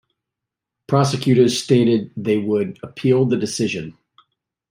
[0.87, 3.95] Prosecutors stated they would appeal the decision.